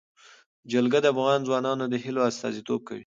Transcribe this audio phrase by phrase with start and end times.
[0.71, 2.99] جلګه د افغان ځوانانو د هیلو استازیتوب کوي.